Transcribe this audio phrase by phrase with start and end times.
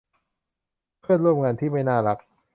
[1.01, 2.17] เพื่อนร่วมงานที่ไม่น่ารัก